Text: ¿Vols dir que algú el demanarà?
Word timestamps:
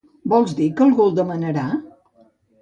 ¿Vols 0.31 0.55
dir 0.59 0.69
que 0.79 0.83
algú 0.85 1.05
el 1.09 1.13
demanarà? 1.19 1.67